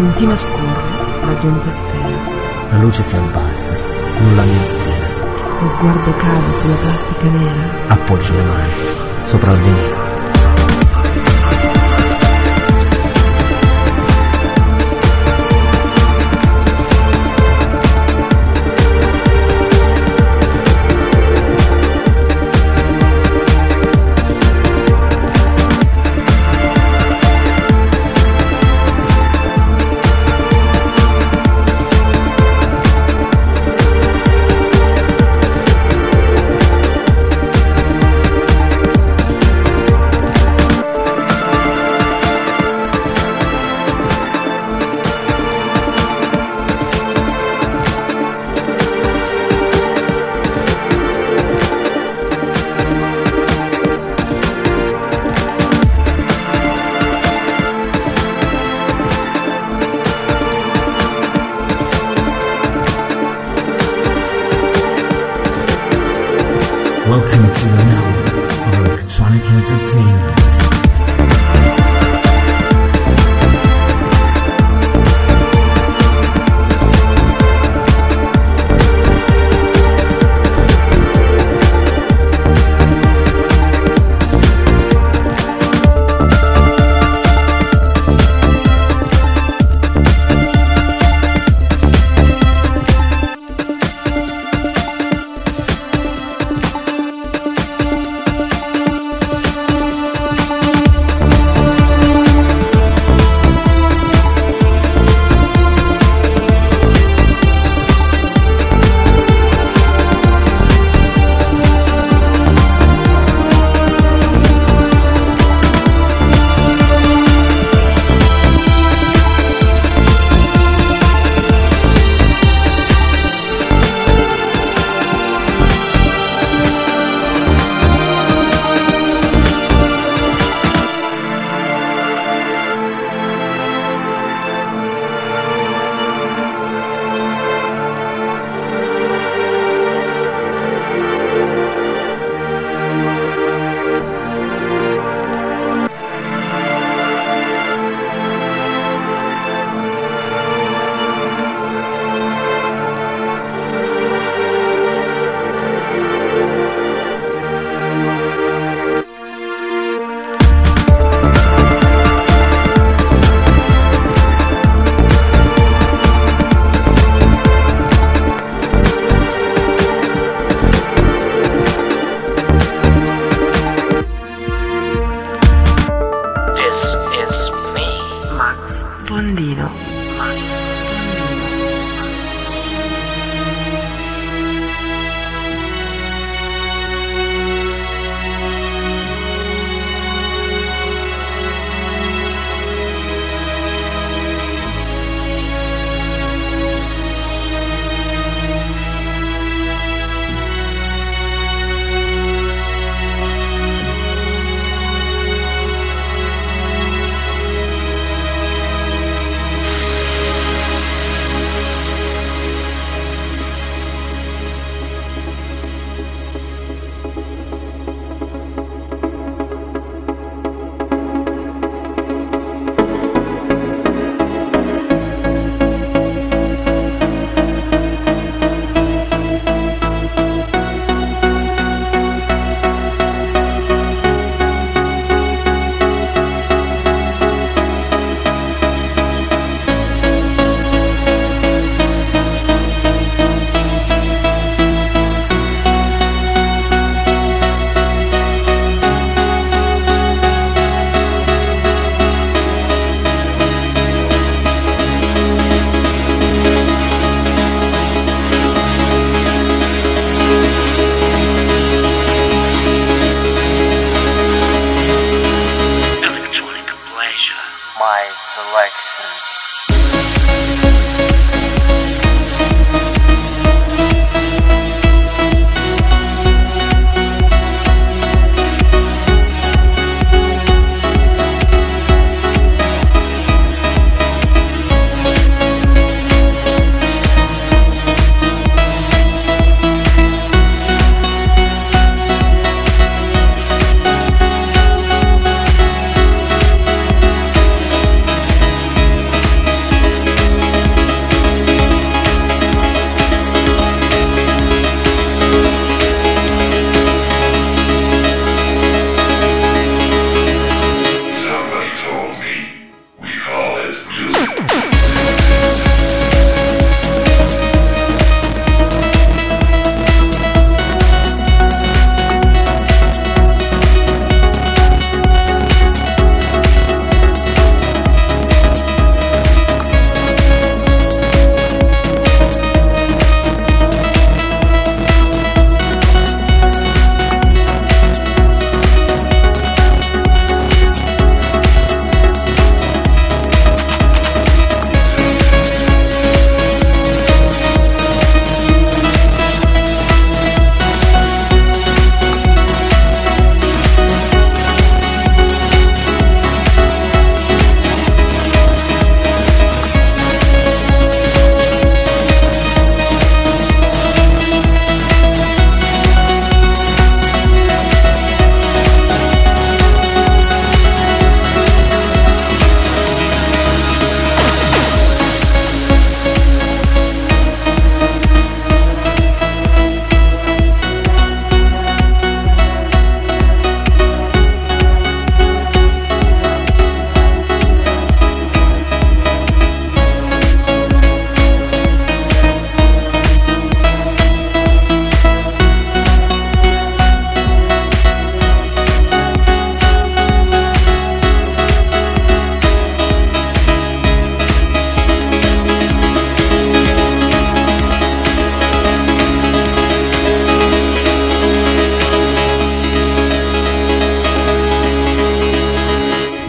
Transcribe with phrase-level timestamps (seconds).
[0.00, 2.16] puntina scorre, la gente spera.
[2.70, 3.74] La luce si abbassa,
[4.18, 5.08] nulla mi ostina.
[5.60, 7.88] Lo sguardo cade sulla plastica nera.
[7.88, 8.72] Appoggio le mani
[9.20, 10.09] sopra il veneno.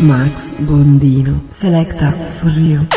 [0.01, 1.39] Max Bondino.
[1.51, 2.88] Selecta for you.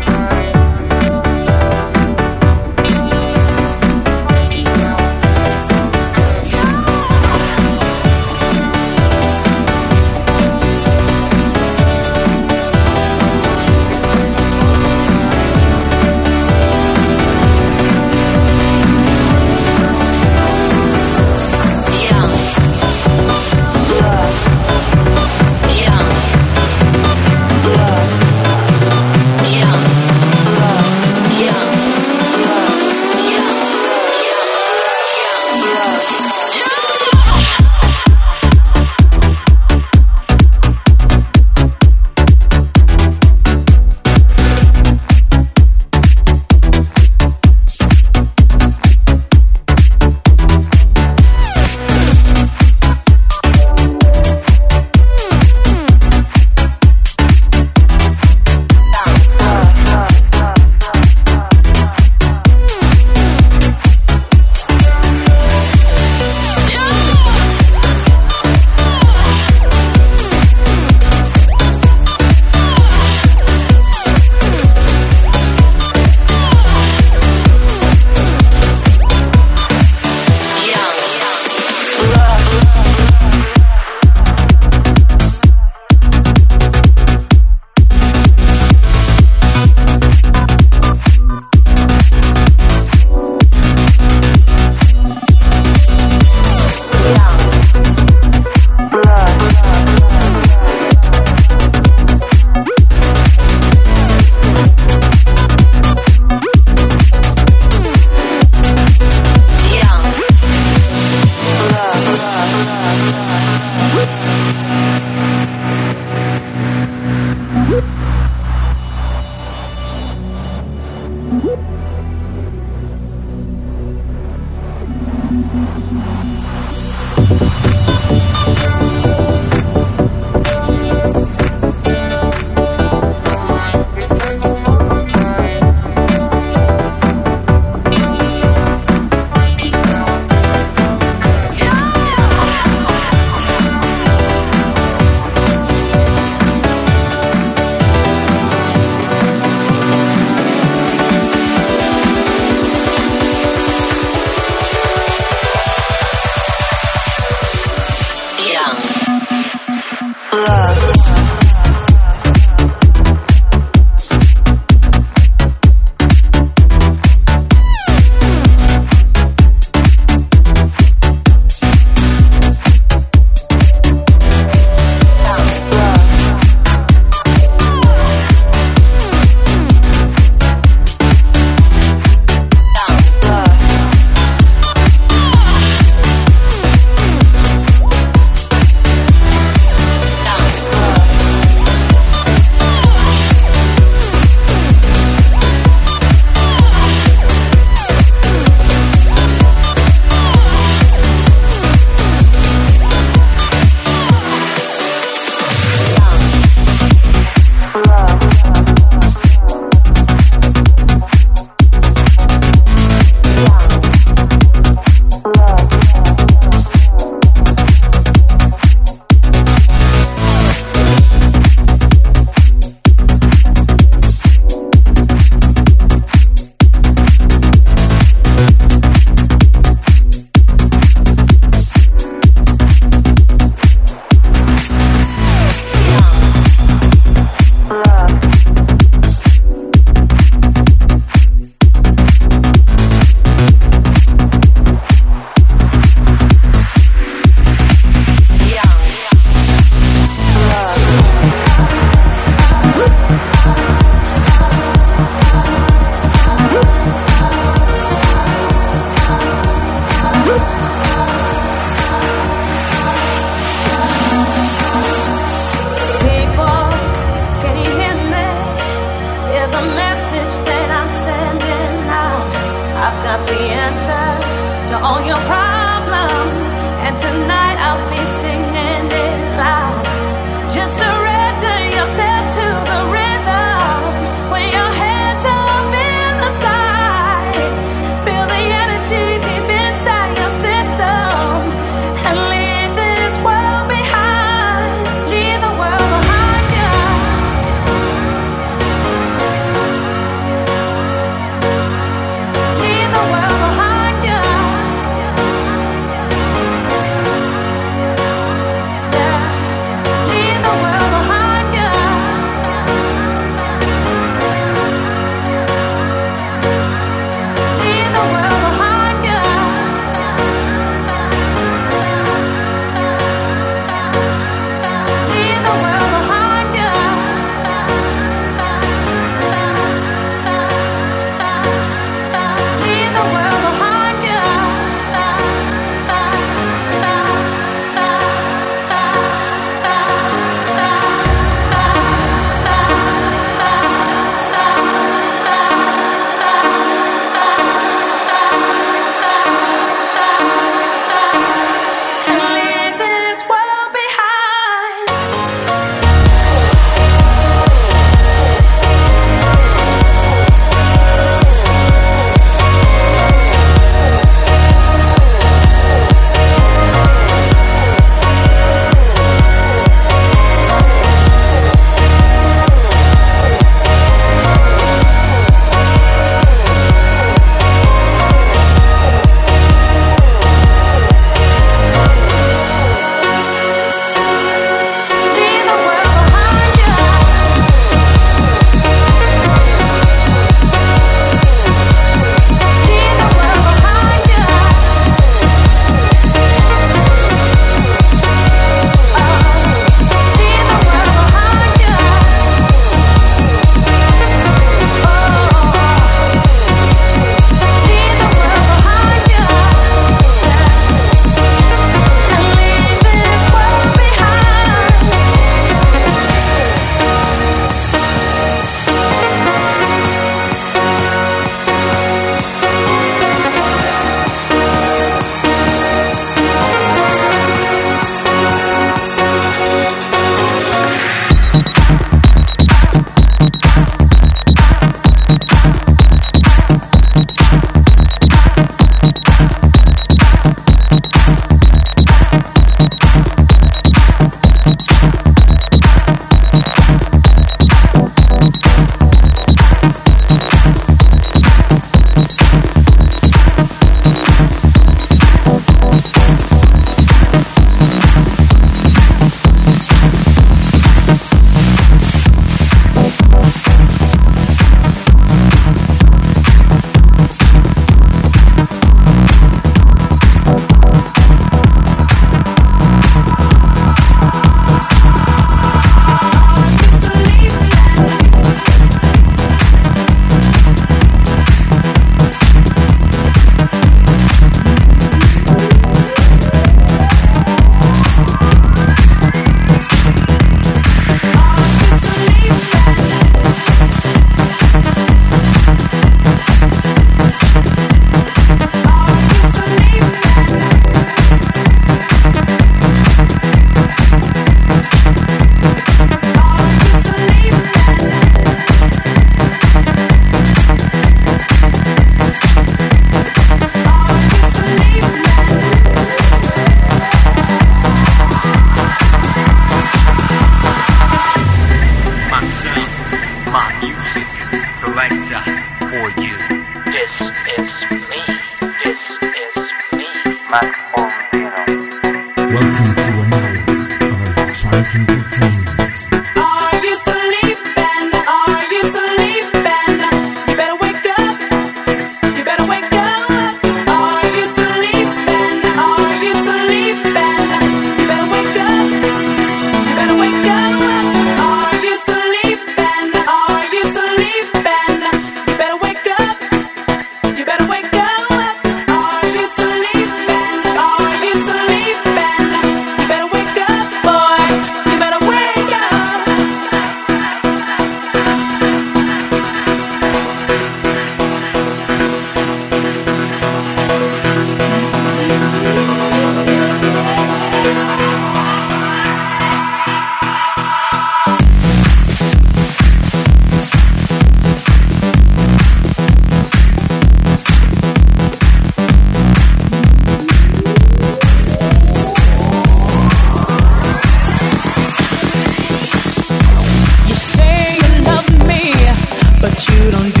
[599.71, 600.00] don't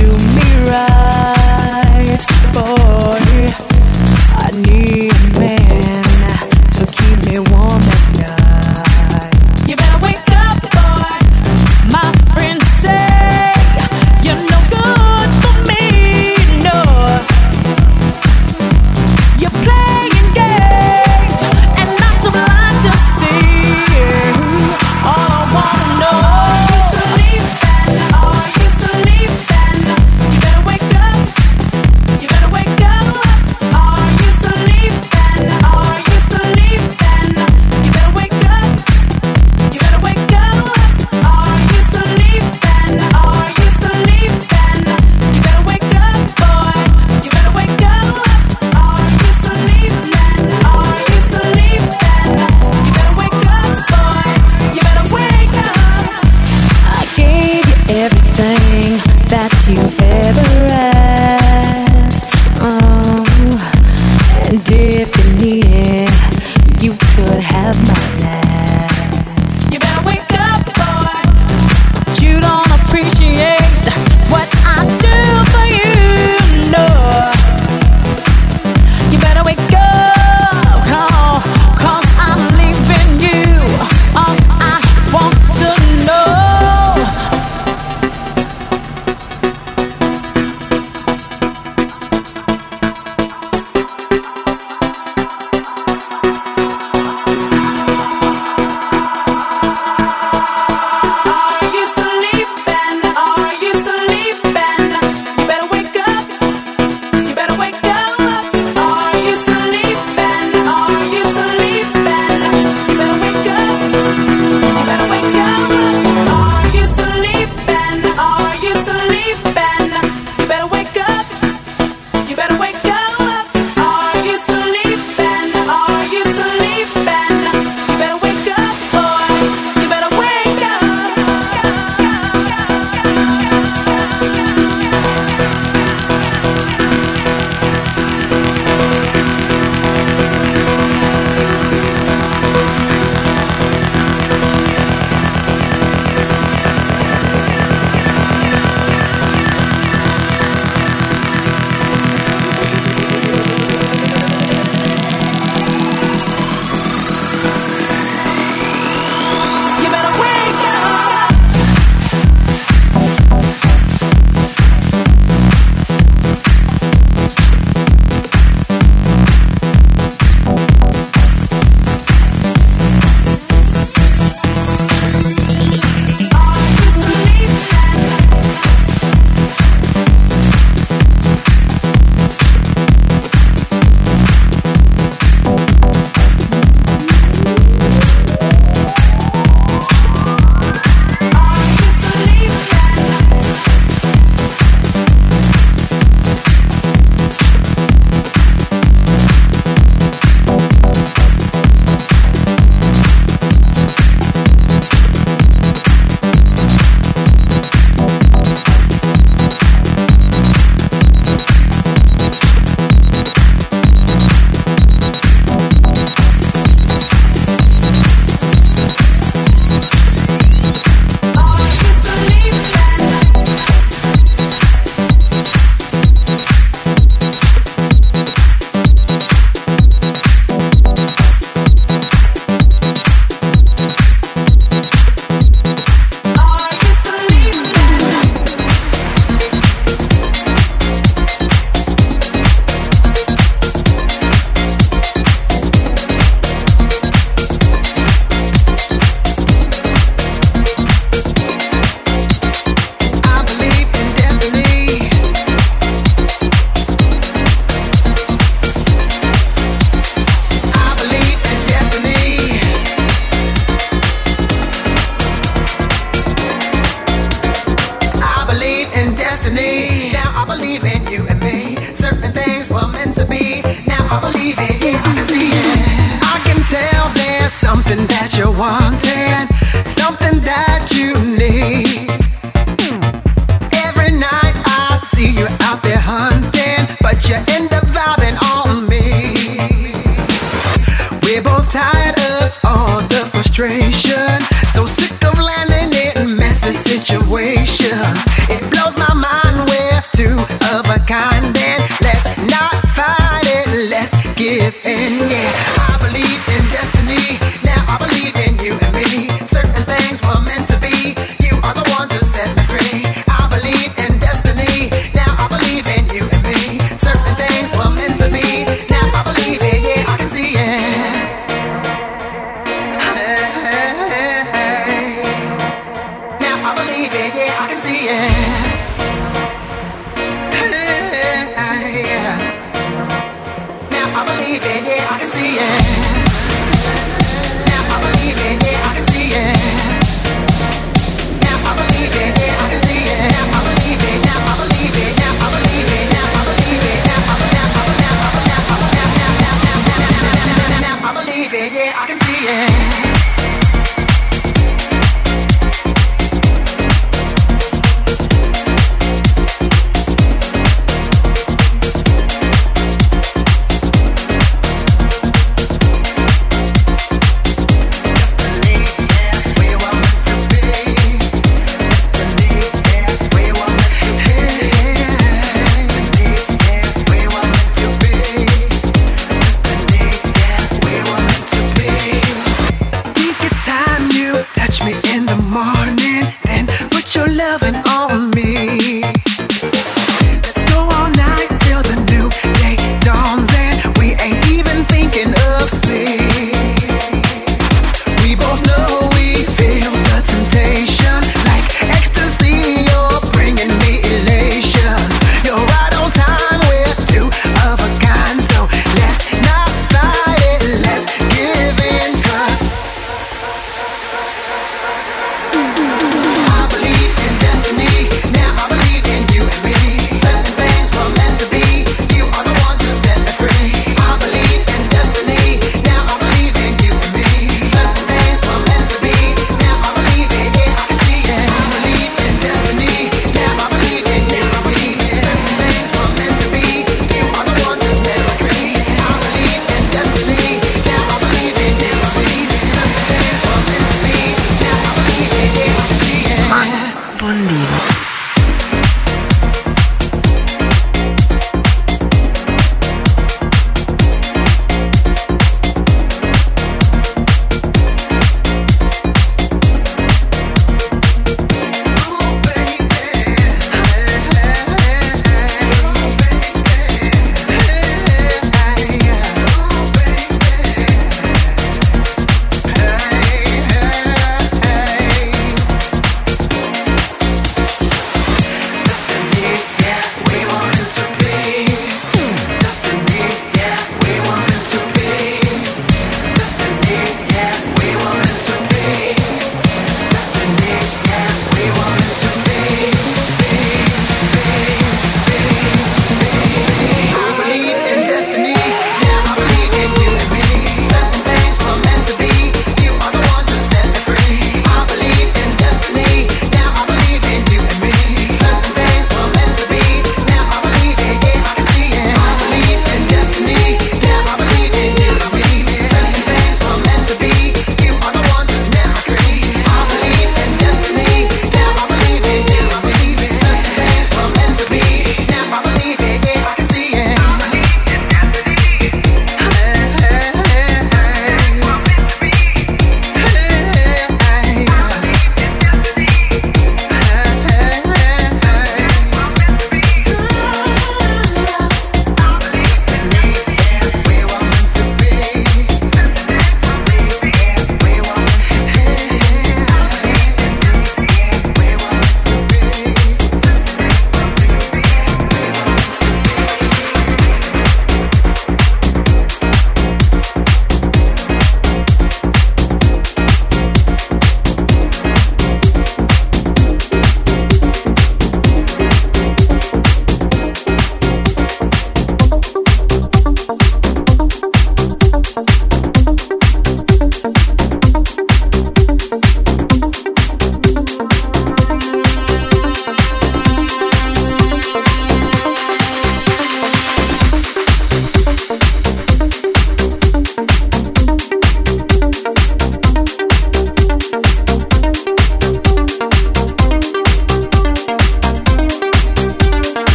[305.29, 305.80] yeah.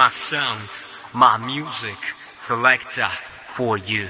[0.00, 1.98] My sounds, my music
[2.34, 3.10] selector
[3.48, 4.08] for you.